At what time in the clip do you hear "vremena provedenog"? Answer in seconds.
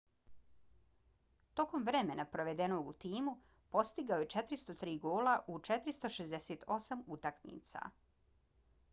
1.89-2.87